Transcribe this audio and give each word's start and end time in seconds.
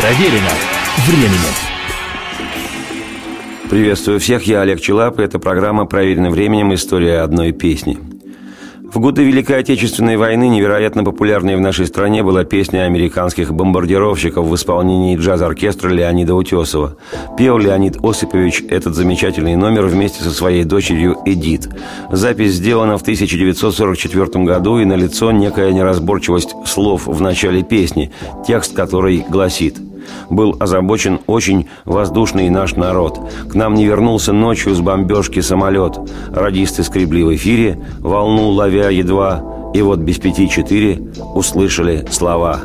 Проверено 0.00 0.48
временем. 1.06 1.54
Приветствую 3.68 4.18
всех, 4.18 4.44
я 4.44 4.62
Олег 4.62 4.80
Челап, 4.80 5.20
и 5.20 5.22
это 5.22 5.38
программа 5.38 5.84
«Проверенным 5.84 6.32
временем. 6.32 6.72
История 6.72 7.20
одной 7.20 7.52
песни». 7.52 7.98
В 8.82 8.98
годы 8.98 9.22
Великой 9.22 9.58
Отечественной 9.58 10.16
войны 10.16 10.48
невероятно 10.48 11.04
популярной 11.04 11.54
в 11.54 11.60
нашей 11.60 11.86
стране 11.86 12.24
была 12.24 12.44
песня 12.44 12.86
американских 12.86 13.52
бомбардировщиков 13.52 14.44
в 14.44 14.54
исполнении 14.54 15.16
джаз-оркестра 15.16 15.90
Леонида 15.90 16.34
Утесова. 16.34 16.96
Пел 17.38 17.58
Леонид 17.58 17.98
Осипович 18.02 18.64
этот 18.68 18.96
замечательный 18.96 19.54
номер 19.54 19.84
вместе 19.84 20.24
со 20.24 20.30
своей 20.30 20.64
дочерью 20.64 21.18
Эдит. 21.24 21.68
Запись 22.10 22.54
сделана 22.54 22.98
в 22.98 23.02
1944 23.02 24.44
году, 24.44 24.78
и 24.78 24.84
налицо 24.84 25.30
некая 25.30 25.72
неразборчивость 25.72 26.54
слов 26.66 27.06
в 27.06 27.20
начале 27.20 27.62
песни, 27.62 28.10
текст 28.46 28.74
которой 28.74 29.24
гласит– 29.28 29.76
был 30.28 30.56
озабочен 30.58 31.20
очень 31.26 31.68
воздушный 31.84 32.50
наш 32.50 32.76
народ. 32.76 33.20
К 33.50 33.54
нам 33.54 33.74
не 33.74 33.86
вернулся 33.86 34.32
ночью 34.32 34.74
с 34.74 34.80
бомбежки 34.80 35.40
самолет. 35.40 35.98
Радисты 36.32 36.82
скребли 36.82 37.22
в 37.22 37.34
эфире, 37.34 37.80
волну 38.00 38.48
ловя 38.48 38.90
едва, 38.90 39.42
и 39.74 39.82
вот 39.82 40.00
без 40.00 40.18
пяти 40.18 40.48
четыре 40.48 41.00
услышали 41.34 42.06
слова. 42.10 42.60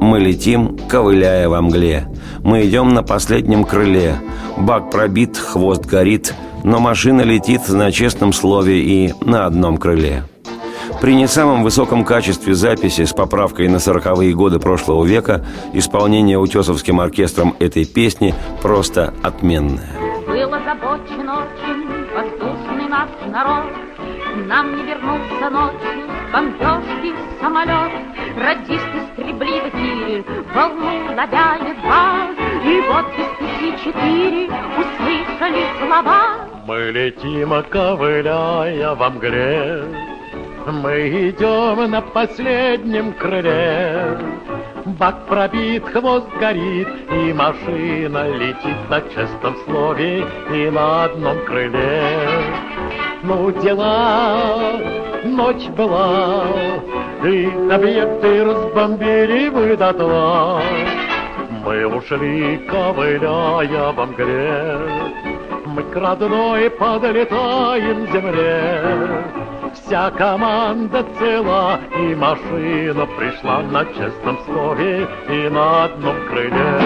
Мы 0.00 0.20
летим, 0.20 0.78
ковыляя 0.88 1.48
во 1.48 1.62
мгле. 1.62 2.08
Мы 2.42 2.66
идем 2.66 2.90
на 2.90 3.02
последнем 3.02 3.64
крыле. 3.64 4.16
Бак 4.58 4.90
пробит, 4.90 5.36
хвост 5.36 5.86
горит, 5.86 6.34
но 6.64 6.80
машина 6.80 7.22
летит 7.22 7.68
на 7.68 7.90
честном 7.90 8.32
слове 8.32 8.82
и 8.82 9.14
на 9.24 9.46
одном 9.46 9.78
крыле. 9.78 10.24
При 11.00 11.14
не 11.14 11.28
самом 11.28 11.62
высоком 11.62 12.04
качестве 12.04 12.54
записи 12.54 13.04
с 13.04 13.12
поправкой 13.12 13.68
на 13.68 13.78
сороковые 13.78 14.34
годы 14.34 14.58
прошлого 14.58 15.04
века 15.04 15.44
исполнение 15.72 16.38
утесовским 16.38 17.00
оркестром 17.00 17.54
этой 17.58 17.84
песни 17.84 18.34
просто 18.62 19.12
отменное. 19.22 19.90
Был 20.26 20.54
озабочен 20.54 21.28
очень 21.28 21.86
воздушный 22.14 22.88
наш 22.88 23.10
народ, 23.30 23.64
Нам 24.48 24.76
не 24.76 24.82
вернулся 24.82 25.50
ночью 25.50 26.06
бомбежки 26.32 27.14
самолет. 27.40 27.92
Радисты 28.36 29.06
эфире, 29.68 30.24
волну 30.54 31.06
ловя 31.08 31.56
едва, 31.56 32.30
И 32.64 32.80
вот 32.88 33.06
без 33.16 33.30
пяти 33.38 33.84
четыре 33.84 34.46
услышали 34.80 35.64
слова. 35.78 36.46
Мы 36.66 36.90
летим, 36.90 37.52
ковыляя 37.70 38.94
во 38.94 39.10
мгле, 39.10 39.84
мы 40.72 41.30
идем 41.30 41.90
на 41.90 42.00
последнем 42.00 43.12
крыле. 43.14 44.18
Бак 44.84 45.26
пробит, 45.26 45.84
хвост 45.86 46.26
горит, 46.40 46.88
и 47.10 47.32
машина 47.32 48.28
летит 48.36 48.76
на 48.90 49.00
честном 49.00 49.56
слове 49.64 50.24
и 50.52 50.70
на 50.70 51.04
одном 51.04 51.44
крыле. 51.44 52.02
Ну, 53.22 53.50
дела, 53.62 54.80
ночь 55.24 55.68
была, 55.68 56.44
и 57.24 57.46
объекты 57.70 58.44
разбомбили 58.44 59.48
вы 59.48 59.76
дотла. 59.76 60.62
Мы 61.64 61.86
ушли, 61.86 62.58
ковыляя 62.68 63.92
во 63.92 64.06
мгле, 64.06 64.78
мы 65.64 65.82
к 65.82 65.96
родной 65.96 66.70
подлетаем 66.70 68.06
земле. 68.12 69.45
Вся 69.84 70.10
команда 70.10 71.04
цела, 71.18 71.78
и 71.96 72.14
машина 72.14 73.06
пришла 73.18 73.62
на 73.62 73.84
честном 73.84 74.38
слове 74.44 75.06
и 75.28 75.48
на 75.48 75.84
одном 75.84 76.16
крыле. 76.28 76.80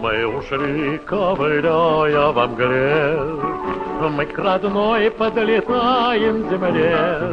Мы 0.00 0.26
ушли, 0.26 0.98
ковыляя 0.98 2.32
во 2.32 2.46
мгле, 2.46 3.11
мы 4.08 4.26
к 4.26 4.38
родной 4.38 5.10
подлетаем 5.10 6.48
земле. 6.48 7.30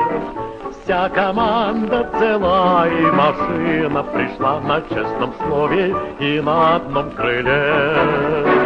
Вся 0.84 1.10
команда 1.10 2.10
цела, 2.18 2.88
и 2.88 3.12
машина 3.12 4.04
пришла 4.04 4.60
на 4.62 4.82
честном 4.82 5.34
слове 5.46 5.96
и 6.20 6.42
на 6.42 6.76
одном 6.76 7.12
крыле. 7.12 8.59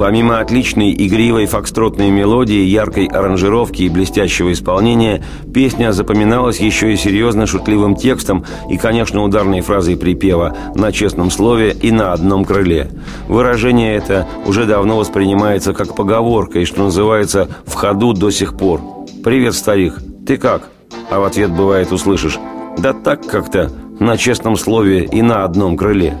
Помимо 0.00 0.40
отличной 0.40 0.94
игривой 0.94 1.44
фокстротной 1.44 2.08
мелодии, 2.08 2.62
яркой 2.62 3.04
аранжировки 3.04 3.82
и 3.82 3.90
блестящего 3.90 4.50
исполнения, 4.50 5.22
песня 5.52 5.92
запоминалась 5.92 6.58
еще 6.58 6.94
и 6.94 6.96
серьезно 6.96 7.46
шутливым 7.46 7.94
текстом 7.96 8.46
и, 8.70 8.78
конечно, 8.78 9.22
ударной 9.22 9.60
фразой 9.60 9.98
припева 9.98 10.56
«на 10.74 10.90
честном 10.90 11.30
слове» 11.30 11.76
и 11.82 11.90
«на 11.90 12.14
одном 12.14 12.46
крыле». 12.46 12.90
Выражение 13.28 13.94
это 13.94 14.26
уже 14.46 14.64
давно 14.64 14.96
воспринимается 14.96 15.74
как 15.74 15.94
поговорка 15.94 16.60
и, 16.60 16.64
что 16.64 16.82
называется, 16.82 17.48
в 17.66 17.74
ходу 17.74 18.14
до 18.14 18.30
сих 18.30 18.56
пор. 18.56 18.80
«Привет, 19.22 19.52
старик, 19.52 19.96
ты 20.26 20.38
как?» 20.38 20.70
А 21.10 21.20
в 21.20 21.24
ответ 21.24 21.50
бывает 21.50 21.92
услышишь 21.92 22.38
«да 22.78 22.94
так 22.94 23.26
как-то, 23.26 23.70
на 23.98 24.16
честном 24.16 24.56
слове 24.56 25.04
и 25.04 25.20
на 25.20 25.44
одном 25.44 25.76
крыле». 25.76 26.16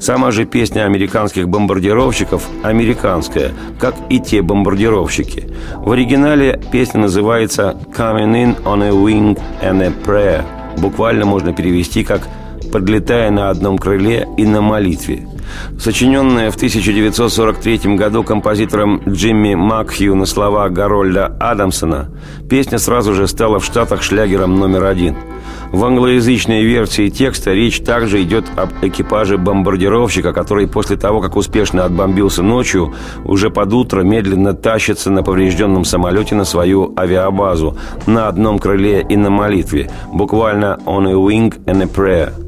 Сама 0.00 0.30
же 0.30 0.44
песня 0.44 0.84
американских 0.84 1.48
бомбардировщиков 1.48 2.46
американская, 2.62 3.52
как 3.78 3.94
и 4.10 4.20
те 4.20 4.42
бомбардировщики. 4.42 5.48
В 5.76 5.92
оригинале 5.92 6.60
песня 6.72 7.00
называется 7.00 7.76
«Coming 7.96 8.32
in 8.32 8.62
on 8.64 8.82
a 8.82 8.90
wing 8.90 9.38
and 9.62 9.82
a 9.82 9.90
prayer». 9.90 10.44
Буквально 10.78 11.24
можно 11.24 11.52
перевести 11.52 12.04
как 12.04 12.28
«подлетая 12.72 13.30
на 13.30 13.50
одном 13.50 13.78
крыле 13.78 14.28
и 14.36 14.44
на 14.44 14.60
молитве». 14.60 15.28
Сочиненная 15.78 16.50
в 16.50 16.56
1943 16.56 17.96
году 17.96 18.24
композитором 18.24 19.02
Джимми 19.06 19.54
Макхью 19.54 20.14
на 20.16 20.26
слова 20.26 20.68
Гарольда 20.68 21.26
Адамсона, 21.38 22.10
песня 22.48 22.78
сразу 22.78 23.14
же 23.14 23.28
стала 23.28 23.60
в 23.60 23.64
Штатах 23.64 24.02
шлягером 24.02 24.56
номер 24.58 24.84
один– 24.84 25.16
в 25.74 25.84
англоязычной 25.84 26.62
версии 26.62 27.08
текста 27.08 27.52
речь 27.52 27.80
также 27.80 28.22
идет 28.22 28.44
об 28.56 28.70
экипаже 28.82 29.38
бомбардировщика, 29.38 30.32
который 30.32 30.68
после 30.68 30.96
того, 30.96 31.20
как 31.20 31.34
успешно 31.34 31.84
отбомбился 31.84 32.42
ночью, 32.42 32.94
уже 33.24 33.50
под 33.50 33.72
утро 33.72 34.02
медленно 34.02 34.54
тащится 34.54 35.10
на 35.10 35.24
поврежденном 35.24 35.84
самолете 35.84 36.36
на 36.36 36.44
свою 36.44 36.94
авиабазу, 36.96 37.76
на 38.06 38.28
одном 38.28 38.60
крыле 38.60 39.04
и 39.08 39.16
на 39.16 39.30
молитве, 39.30 39.90
буквально 40.12 40.78
«on 40.86 41.08
a 41.08 41.14
wing 41.14 41.52
and 41.66 41.82
a 41.82 41.86
prayer». 41.86 42.43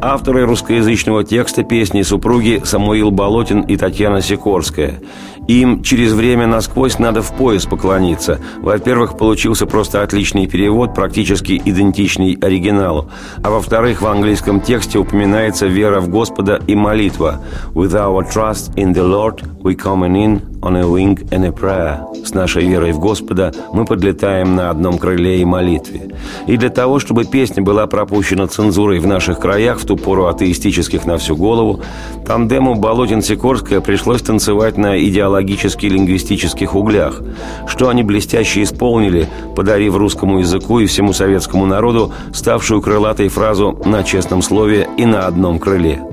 Авторы 0.00 0.46
русскоязычного 0.46 1.24
текста 1.24 1.64
песни 1.64 2.02
супруги 2.02 2.62
Самуил 2.64 3.10
Болотин 3.10 3.62
и 3.62 3.76
Татьяна 3.76 4.20
Сикорская. 4.20 5.00
Им 5.48 5.82
через 5.82 6.12
время 6.12 6.46
насквозь 6.46 7.00
надо 7.00 7.20
в 7.20 7.32
пояс 7.32 7.66
поклониться. 7.66 8.38
Во-первых, 8.58 9.16
получился 9.16 9.66
просто 9.66 10.02
отличный 10.02 10.46
перевод, 10.46 10.94
практически 10.94 11.60
идентичный 11.64 12.38
оригиналу. 12.40 13.10
А 13.42 13.50
во-вторых, 13.50 14.00
в 14.00 14.06
английском 14.06 14.60
тексте 14.60 14.98
упоминается 14.98 15.66
вера 15.66 16.00
в 16.00 16.08
Господа 16.08 16.60
и 16.66 16.76
молитва. 16.76 17.42
«With 17.74 17.94
our 17.94 18.24
trust 18.30 18.74
in 18.76 18.94
the 18.94 19.02
Lord 19.02 19.42
we 19.62 19.74
coming 19.74 20.14
in 20.14 20.57
on 20.62 20.76
a 20.76 20.82
wing 20.82 21.16
and 21.30 21.44
a 21.44 21.52
prayer». 21.52 21.98
С 22.24 22.34
нашей 22.34 22.66
верой 22.66 22.92
в 22.92 22.98
Господа 22.98 23.52
мы 23.72 23.84
подлетаем 23.84 24.54
на 24.54 24.70
одном 24.70 24.98
крыле 24.98 25.40
и 25.40 25.44
молитве. 25.44 26.14
И 26.46 26.56
для 26.56 26.68
того, 26.68 26.98
чтобы 26.98 27.24
песня 27.24 27.62
была 27.62 27.86
пропущена 27.86 28.46
цензурой 28.46 28.98
в 28.98 29.06
наших 29.06 29.38
краях, 29.40 29.78
в 29.78 29.86
ту 29.86 29.96
пору 29.96 30.26
атеистических 30.26 31.06
на 31.06 31.16
всю 31.16 31.36
голову, 31.36 31.80
тандему 32.26 32.74
Болотин-Сикорская 32.74 33.80
пришлось 33.80 34.22
танцевать 34.22 34.76
на 34.76 34.98
идеологии 34.98 35.48
идеологически-лингвистических 35.48 36.74
углях, 36.74 37.20
что 37.66 37.88
они 37.88 38.02
блестяще 38.02 38.62
исполнили, 38.62 39.28
подарив 39.56 39.96
русскому 39.96 40.40
языку 40.40 40.80
и 40.80 40.86
всему 40.86 41.12
советскому 41.12 41.66
народу 41.66 42.12
ставшую 42.32 42.82
крылатой 42.82 43.28
фразу 43.28 43.78
«на 43.84 44.02
честном 44.02 44.42
слове 44.42 44.88
и 44.96 45.04
на 45.04 45.26
одном 45.26 45.58
крыле». 45.58 46.07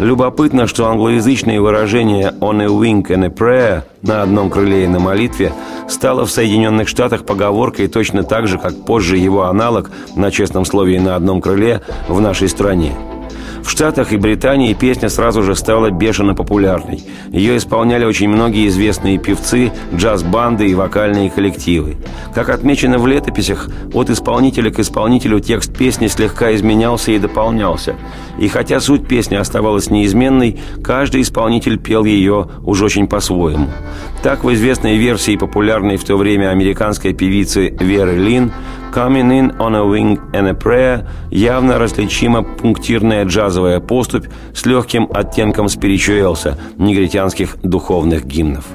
Любопытно, 0.00 0.66
что 0.66 0.88
англоязычное 0.88 1.60
выражение 1.60 2.32
«on 2.40 2.62
a 2.62 2.68
wing 2.68 3.02
and 3.02 3.26
a 3.26 3.28
prayer» 3.28 3.82
на 4.00 4.22
одном 4.22 4.48
крыле 4.48 4.84
и 4.84 4.88
на 4.88 4.98
молитве 4.98 5.52
стало 5.90 6.24
в 6.24 6.30
Соединенных 6.30 6.88
Штатах 6.88 7.26
поговоркой 7.26 7.86
точно 7.86 8.22
так 8.22 8.48
же, 8.48 8.56
как 8.56 8.86
позже 8.86 9.18
его 9.18 9.44
аналог 9.44 9.90
на 10.16 10.30
честном 10.30 10.64
слове 10.64 10.96
и 10.96 11.00
на 11.00 11.16
одном 11.16 11.42
крыле 11.42 11.82
в 12.08 12.18
нашей 12.18 12.48
стране– 12.48 12.94
В 13.62 13.70
Штатах 13.70 14.12
и 14.12 14.16
Британии 14.16 14.72
песня 14.74 15.08
сразу 15.08 15.42
же 15.42 15.54
стала 15.54 15.90
бешено 15.90 16.34
популярной. 16.34 17.02
Ее 17.30 17.56
исполняли 17.56 18.04
очень 18.04 18.28
многие 18.28 18.68
известные 18.68 19.18
певцы, 19.18 19.72
джаз-банды 19.94 20.68
и 20.68 20.74
вокальные 20.74 21.30
коллективы. 21.30 21.96
Как 22.34 22.48
отмечено 22.48 22.98
в 22.98 23.06
летописях, 23.06 23.68
от 23.92 24.10
исполнителя 24.10 24.70
к 24.70 24.78
исполнителю 24.78 25.40
текст 25.40 25.76
песни 25.76 26.06
слегка 26.06 26.54
изменялся 26.54 27.12
и 27.12 27.18
дополнялся. 27.18 27.96
И 28.38 28.48
хотя 28.48 28.80
суть 28.80 29.06
песни 29.06 29.36
оставалась 29.36 29.90
неизменной, 29.90 30.58
каждый 30.82 31.20
исполнитель 31.22 31.78
пел 31.78 32.04
ее 32.04 32.48
уже 32.64 32.84
очень 32.86 33.06
по-своему. 33.06 33.68
Так 34.22 34.44
в 34.44 34.52
известной 34.52 34.98
версии 34.98 35.36
популярной 35.36 35.96
в 35.96 36.04
то 36.04 36.16
время 36.16 36.50
американской 36.50 37.14
певицы 37.14 37.70
Веры 37.70 38.16
Лин 38.16 38.52
«Coming 38.92 39.30
in 39.30 39.56
on 39.56 39.74
a 39.74 39.80
wing 39.80 40.18
and 40.32 40.46
a 40.46 40.52
prayer» 40.52 41.06
явно 41.30 41.78
различима 41.78 42.42
пунктирная 42.42 43.24
джазовая 43.24 43.80
поступь 43.80 44.26
с 44.52 44.66
легким 44.66 45.08
оттенком 45.10 45.68
спиричуэлса, 45.68 46.58
негритянских 46.76 47.56
духовных 47.62 48.26
гимнов. 48.26 48.66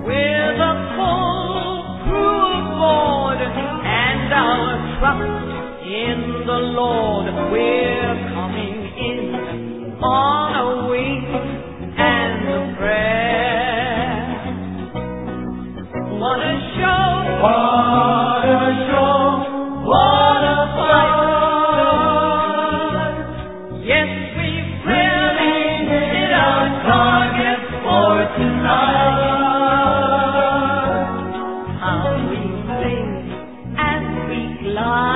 sing 32.68 33.76
as 33.78 34.04
we 34.30 34.70
glide. 34.72 35.15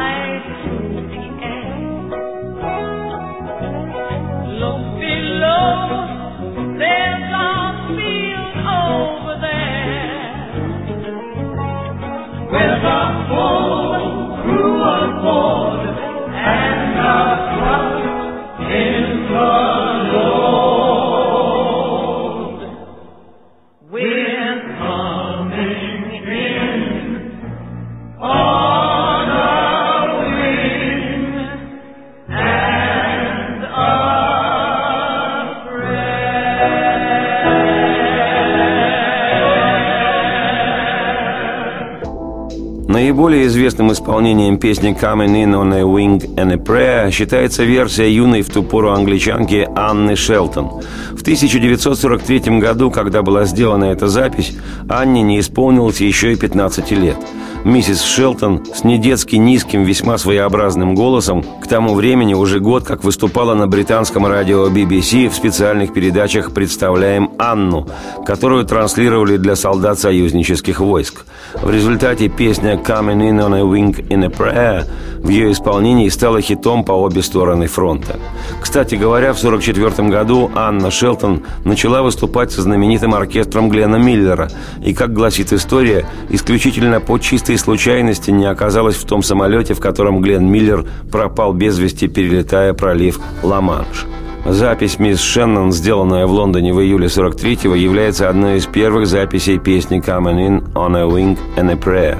Наиболее 43.20 43.48
известным 43.48 43.92
исполнением 43.92 44.58
песни 44.58 44.96
«Coming 44.98 45.44
in 45.44 45.54
on 45.54 45.74
a 45.74 45.82
wing 45.82 46.36
and 46.36 46.54
a 46.54 46.56
prayer» 46.56 47.12
считается 47.12 47.66
версия 47.66 48.10
юной 48.10 48.44
в 48.44 48.50
ту 48.50 48.64
пору 48.64 48.92
англичанки 48.92 49.68
Анны 49.76 50.16
Шелтон. 50.16 50.82
В 51.12 51.22
1943 51.24 52.60
году, 52.60 52.90
когда 52.90 53.22
была 53.22 53.44
сделана 53.44 53.84
эта 53.84 54.08
запись, 54.08 54.56
Анне 54.88 55.22
не 55.22 55.42
исполнилось 55.42 56.00
еще 56.00 56.32
и 56.32 56.38
15 56.38 56.92
лет– 56.92 57.18
Миссис 57.66 58.02
Шелтон 58.02 58.64
с 58.74 58.86
недетски 58.86 59.36
низким, 59.36 59.84
весьма 59.84 60.18
своеобразным 60.18 60.96
голосом 60.96 61.44
к 61.62 61.68
тому 61.68 61.94
времени 61.94 62.34
уже 62.34 62.62
год 62.62 62.86
как 62.86 63.04
выступала 63.04 63.54
на 63.54 63.68
британском 63.68 64.26
радио 64.26 64.70
BBC 64.70 65.28
в 65.28 65.36
специальных 65.36 65.94
передачах 65.94 66.54
«Представляем 66.54 67.32
Анну», 67.38 67.88
которую 68.26 68.66
транслировали 68.66 69.36
для 69.36 69.58
солдат 69.58 70.00
союзнических 70.00 70.80
войск. 70.80 71.26
В 71.62 71.70
результате 71.70 72.30
песня 72.30 72.76
«Coming 72.76 73.30
in 73.30 73.40
on 73.46 73.54
a 73.54 73.62
wing 73.62 74.08
in 74.08 74.24
a 74.24 74.30
prayer» 74.30 74.86
в 75.20 75.28
ее 75.28 75.52
исполнении 75.52 76.08
стала 76.08 76.42
хитом 76.42 76.86
по 76.86 76.94
обе 76.94 77.22
стороны 77.22 77.68
фронта. 77.68 78.16
Кстати 78.62 78.96
говоря, 78.96 79.34
в 79.34 79.44
1944 79.44 80.08
году 80.08 80.50
Анна 80.56 80.92
Шелтон 80.92 81.44
начала 81.66 82.04
выступать 82.04 82.52
со 82.52 82.62
знаменитым 82.62 83.14
оркестром 83.14 83.70
Глена 83.70 83.98
Миллера, 83.98 84.50
и, 84.84 84.94
как 84.94 85.12
гласит 85.12 85.52
история, 85.52 86.06
исключительно 86.30 87.02
по 87.02 87.20
чистой 87.50 87.66
случайности 87.66 88.30
не 88.30 88.46
оказалась 88.46 88.96
в 88.96 89.06
том 89.06 89.24
самолете, 89.24 89.74
в 89.74 89.80
котором 89.80 90.22
Глен 90.22 90.46
Миллер 90.46 90.86
пропал 91.12 91.52
без 91.52 91.80
вести, 91.80 92.08
перелетая 92.08 92.76
пролив 92.76 93.20
Ла-Манш. 93.42 94.06
Запись 94.46 95.00
«Мисс 95.00 95.20
Шеннон», 95.20 95.72
сделанная 95.72 96.28
в 96.28 96.32
Лондоне 96.32 96.74
в 96.74 96.80
июле 96.80 97.08
43-го, 97.08 97.74
является 97.74 98.30
одной 98.30 98.58
из 98.58 98.68
первых 98.68 99.08
записей 99.08 99.58
песни 99.58 100.00
«Coming 100.00 100.48
in 100.48 100.74
on 100.74 100.96
a 100.96 101.08
wing 101.08 101.40
and 101.58 101.72
a 101.72 101.76
prayer». 101.76 102.20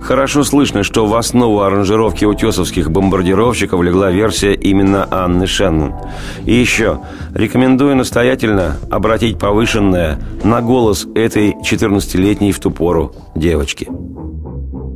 Хорошо 0.00 0.44
слышно, 0.44 0.84
что 0.84 1.06
в 1.06 1.16
основу 1.16 1.60
аранжировки 1.62 2.24
утесовских 2.24 2.88
бомбардировщиков 2.88 3.82
легла 3.82 4.12
версия 4.12 4.54
именно 4.54 5.08
Анны 5.10 5.48
Шеннон. 5.48 5.94
И 6.44 6.54
еще, 6.54 7.00
рекомендую 7.34 7.96
настоятельно 7.96 8.76
обратить 8.92 9.40
повышенное 9.40 10.20
на 10.44 10.62
голос 10.62 11.04
этой 11.16 11.56
14-летней 11.64 12.52
в 12.52 12.60
ту 12.60 12.70
пору 12.70 13.12
девочки. 13.34 13.88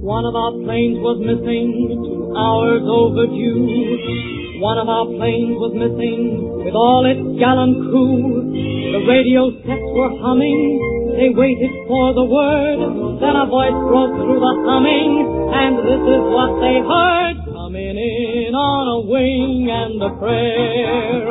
One 0.02 0.26
of 0.26 0.34
our 0.34 0.50
planes 0.66 0.98
was 0.98 1.22
missing, 1.22 1.94
two 1.94 2.34
hours 2.34 2.82
overdue. 2.82 4.58
One 4.58 4.74
of 4.74 4.90
our 4.90 5.06
planes 5.06 5.54
was 5.54 5.78
missing 5.78 6.42
with 6.58 6.74
all 6.74 7.06
its 7.06 7.22
gallant 7.38 7.78
crew. 7.86 8.50
The 8.50 9.02
radio 9.06 9.54
sets 9.62 9.88
were 9.94 10.10
humming. 10.18 11.14
They 11.14 11.30
waited 11.30 11.70
for 11.86 12.18
the 12.18 12.26
word. 12.26 12.82
Then 13.22 13.34
a 13.38 13.46
voice 13.46 13.78
broke 13.78 14.18
through 14.18 14.42
the 14.42 14.54
humming, 14.66 15.22
and 15.54 15.78
this 15.86 16.02
is 16.02 16.22
what 16.34 16.50
they 16.58 16.82
heard. 16.82 17.36
Coming 17.54 17.94
in 17.94 18.58
on 18.58 18.84
a 18.90 18.98
wing 19.06 19.70
and 19.70 20.02
a 20.02 20.12
prayer. 20.18 21.30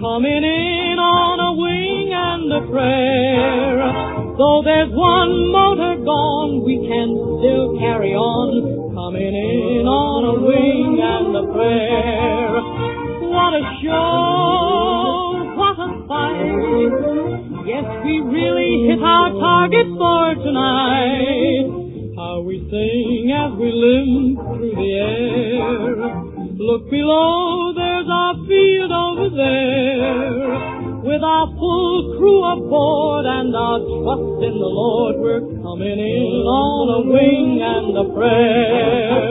Coming 0.00 0.44
in 0.48 0.96
on 0.96 1.36
a 1.44 1.52
wing 1.60 2.08
and 2.08 2.48
a 2.56 2.62
prayer. 2.72 4.17
Though 4.38 4.62
there's 4.62 4.94
one 4.94 5.50
motor 5.50 5.98
gone, 6.06 6.62
we 6.62 6.78
can 6.86 7.10
still 7.42 7.74
carry 7.82 8.14
on 8.14 8.94
coming 8.94 9.34
in 9.34 9.82
on 9.82 10.20
a 10.30 10.34
wing 10.38 10.94
and 11.02 11.34
a 11.42 11.44
prayer. 11.50 12.54
What 13.34 13.58
a 13.58 13.64
show, 13.82 15.42
what 15.58 15.74
a 15.82 15.90
fight. 16.06 17.66
Yes, 17.66 17.82
we 18.06 18.22
really 18.30 18.86
hit 18.86 19.02
our 19.02 19.34
target 19.42 19.90
for 19.98 20.38
tonight. 20.38 22.14
How 22.14 22.38
we 22.46 22.62
sing 22.70 23.34
as 23.34 23.58
we 23.58 23.74
limp 23.74 24.38
through 24.54 24.70
the 24.70 24.90
air. 25.02 25.98
Look 26.62 26.86
below, 26.94 27.74
there's 27.74 28.06
our 28.06 28.34
field 28.46 28.92
over 28.94 29.34
there. 29.34 30.67
With 31.18 31.24
our 31.24 31.48
full 31.58 32.14
crew 32.16 32.44
aboard 32.46 33.26
and 33.26 33.50
our 33.50 33.80
trust 33.82 34.38
in 34.38 34.54
the 34.54 34.70
Lord, 34.70 35.18
we're 35.18 35.40
coming 35.66 35.98
in 35.98 36.46
on 36.46 36.94
a 36.94 37.00
wing 37.10 37.58
and 37.58 37.90
a 37.98 38.06
prayer. 38.14 39.27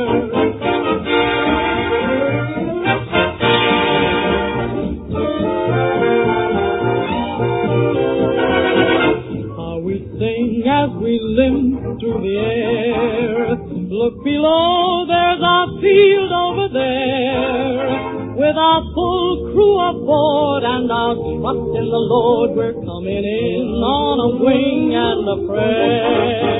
Lord, 22.08 22.56
we're 22.56 22.74
coming 22.74 23.20
in 23.20 23.68
on 23.84 24.16
a 24.24 24.30
wing 24.40 24.96
and 24.96 25.28
a 25.28 25.48
prayer. 25.48 26.57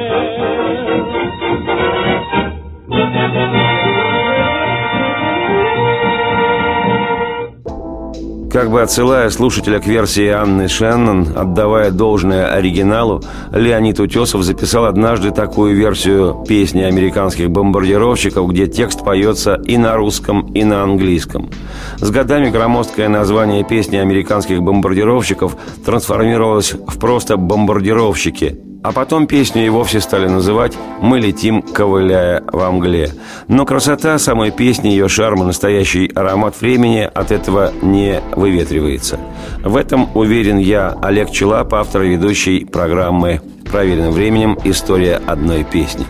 Как 8.58 8.72
бы 8.72 8.82
отсылая 8.82 9.30
слушателя 9.30 9.80
к 9.80 9.86
версии 9.86 10.30
Анны 10.30 10.68
Шеннон, 10.68 11.28
отдавая 11.36 11.92
должное 11.92 12.52
оригиналу, 12.52 13.22
Леонид 13.52 14.00
Утесов 14.00 14.42
записал 14.42 14.86
однажды 14.86 15.30
такую 15.30 15.76
версию 15.76 16.44
песни 16.48 16.82
американских 16.82 17.52
бомбардировщиков, 17.52 18.50
где 18.50 18.66
текст 18.66 19.06
поется 19.06 19.62
и 19.64 19.78
на 19.78 19.96
русском, 19.96 20.52
и 20.54 20.64
на 20.64 20.82
английском. 20.82 21.52
С 21.98 22.10
годами 22.10 22.50
громоздкое 22.50 23.10
название 23.10 23.64
песни 23.64 23.98
американских 23.98 24.64
бомбардировщиков 24.64 25.56
трансформировалось 25.86 26.74
в 26.74 26.98
просто 26.98 27.38
«бомбардировщики», 27.38 28.60
а 28.88 28.94
потом 28.94 29.28
песню 29.28 29.66
и 29.66 29.70
вовсе 29.70 30.00
стали 30.00 30.30
называть 30.30 30.78
«Мы 31.02 31.20
летим, 31.20 31.62
ковыляя 31.62 32.42
во 32.54 32.72
мгле». 32.72 33.12
Но 33.50 33.66
красота 33.66 34.18
самой 34.18 34.52
песни, 34.52 34.88
ее 34.88 35.10
шарм 35.10 35.44
и 35.44 35.46
настоящий 35.46 36.10
аромат 36.16 36.62
времени 36.62 37.00
от 37.14 37.34
этого 37.34 37.74
не 37.82 38.22
выветривается. 38.34 39.20
В 39.62 39.76
этом 39.76 40.10
уверен 40.16 40.58
я, 40.58 40.98
Олег 41.02 41.32
Челап, 41.32 41.74
автор 41.74 42.04
и 42.04 42.12
ведущий 42.12 42.64
программы 42.64 43.42
«Проверенным 43.70 44.14
временем. 44.14 44.58
История 44.64 45.18
одной 45.18 45.66
песни». 45.66 46.06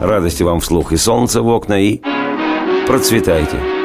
Радости 0.00 0.42
вам 0.42 0.60
вслух 0.60 0.92
и 0.92 0.96
солнца 0.96 1.42
в 1.42 1.48
окна, 1.48 1.78
и 1.82 2.00
процветайте! 2.86 3.81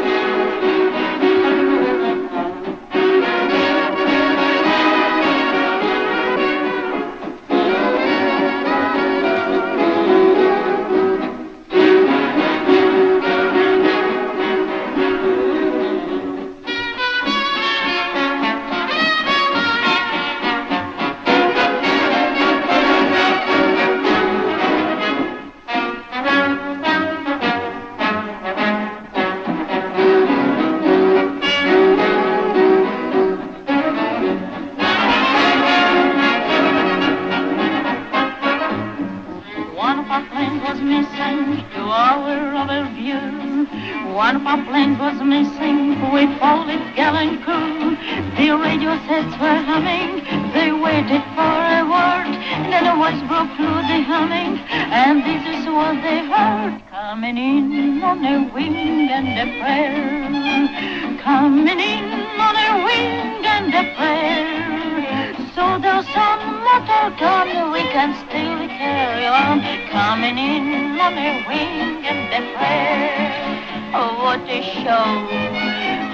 hornets 49.18 49.42
were 49.42 49.62
humming, 49.66 50.24
they 50.54 50.72
waited 50.72 51.24
for 51.34 51.42
a 51.42 51.82
word. 51.84 52.28
And 52.54 52.72
then 52.72 52.86
a 52.86 52.96
voice 52.96 53.22
broke 53.28 53.50
through 53.58 53.82
the 53.90 54.04
humming, 54.04 54.60
and 54.70 55.24
this 55.26 55.44
is 55.58 55.66
what 55.66 55.96
they 56.04 56.26
heard. 56.26 56.82
Coming 56.90 57.38
in 57.38 58.04
on 58.04 58.24
a 58.24 58.54
wind 58.54 59.10
and 59.10 59.28
a 59.40 59.60
prayer. 59.60 61.18
Coming 61.20 61.80
in 61.80 62.06
on 62.40 62.56
a 62.56 62.86
wind 62.86 63.46
and 63.46 63.74
a 63.74 63.96
prayer. 63.96 65.36
So 65.56 65.80
there's 65.82 66.06
some 66.14 66.64
matter 66.64 67.16
come, 67.18 67.72
we 67.72 67.82
can 67.90 68.14
still 68.28 68.68
carry 68.78 69.26
on. 69.26 69.62
Coming 69.90 70.38
in 70.38 71.00
on 71.00 71.14
a 71.18 71.44
wind 71.48 72.06
and 72.06 72.34
a 72.34 72.42
prayer. 72.56 73.94
Oh, 73.96 74.24
what 74.24 74.42
a 74.48 74.62
show! 74.84 76.07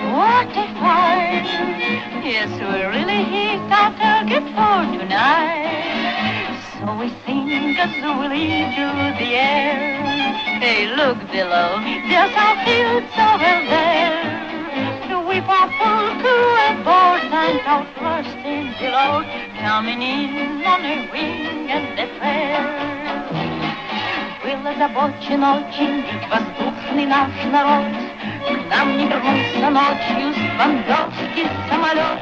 озабочен 24.79 25.43
очень 25.43 26.05
воздушный 26.31 27.07
наш 27.07 27.31
народ. 27.51 28.12
Нам 28.70 28.98
не 28.98 29.06
вернулся 29.06 29.70
ночью 29.70 30.34
с 30.34 30.58
бомбежки 30.58 31.48
самолет. 31.70 32.20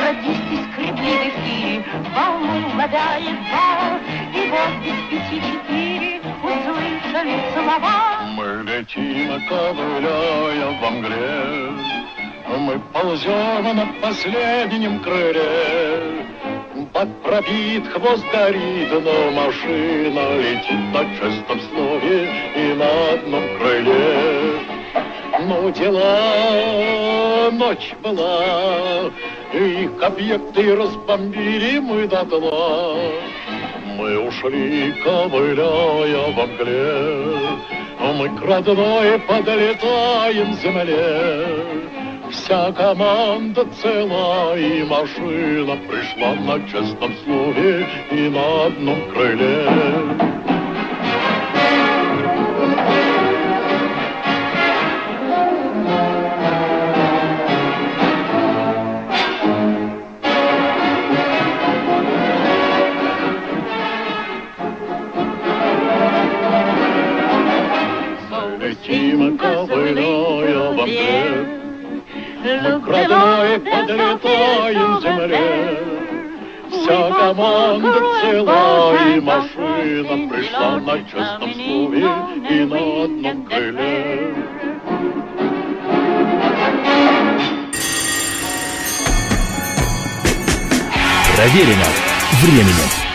Радист 0.00 0.70
скребли 0.72 1.12
в 1.12 1.28
эфире, 1.28 1.84
волну 2.14 2.68
угадает 2.72 3.36
бар. 3.50 4.00
И 4.32 4.48
вот 4.48 4.70
без 4.84 4.98
пяти 5.10 5.42
четыре 5.42 6.20
услышали 6.42 7.40
слова. 7.52 8.20
Мы 8.36 8.62
летим, 8.64 9.42
ковыляя 9.48 10.80
во 10.80 10.90
мгле, 10.90 11.72
Мы 12.58 12.78
ползем 12.92 13.76
на 13.76 13.86
последнем 14.00 15.00
крыле. 15.00 16.26
Под 16.92 17.22
пробит 17.22 17.86
хвост 17.88 18.24
горит, 18.32 18.90
но 18.90 19.30
машина 19.32 20.38
летит 20.38 20.94
на 20.94 21.04
честном 21.16 21.60
слове 21.60 22.30
и 22.54 22.74
на 22.74 23.14
одном 23.14 23.58
крыле. 23.58 24.75
Но 25.40 25.70
дела 25.70 27.50
ночь 27.52 27.94
была, 28.02 29.10
их 29.52 30.02
объекты 30.02 30.74
разбомбили 30.74 31.78
мы 31.78 32.06
до 32.06 32.24
дна. 32.24 32.96
Мы 33.96 34.18
ушли, 34.18 34.92
ковыляя 35.04 36.32
во 36.32 36.46
мгле, 36.46 37.26
мы 38.18 38.28
к 38.30 38.42
родной 38.42 39.18
подлетаем 39.20 40.54
земле. 40.54 41.86
Вся 42.30 42.72
команда 42.72 43.64
цела, 43.80 44.56
и 44.56 44.82
машина 44.84 45.76
пришла 45.88 46.34
на 46.34 46.60
честном 46.68 47.14
слове 47.24 47.86
и 48.10 48.28
на 48.28 48.66
одном 48.66 49.10
крыле. 49.10 50.35
Родной 72.86 73.60
подлетаем 73.60 75.00
земле. 75.00 75.78
Вся 76.70 77.10
команда 77.10 78.00
цела, 78.20 78.96
и 79.06 79.20
машина 79.20 80.28
пришла 80.28 80.80
на 80.80 80.98
честном 81.04 81.54
слове 81.54 82.08
и 82.50 82.64
на 82.64 83.04
одном 83.04 83.44
крыле. 83.44 84.34
Проверено 91.36 91.88
временем. 92.42 93.05